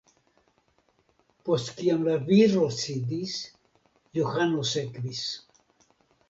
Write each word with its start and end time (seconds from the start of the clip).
Post 1.49 1.69
kiam 1.81 2.01
la 2.07 2.15
viro 2.29 2.63
sidis, 2.79 3.37
Johano 4.21 4.65
sekvis. 4.73 5.23